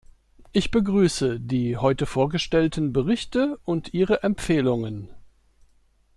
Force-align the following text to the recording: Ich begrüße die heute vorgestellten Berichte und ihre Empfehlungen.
Ich 0.51 0.71
begrüße 0.71 1.39
die 1.39 1.77
heute 1.77 2.07
vorgestellten 2.07 2.91
Berichte 2.91 3.59
und 3.65 3.93
ihre 3.93 4.23
Empfehlungen. 4.23 5.09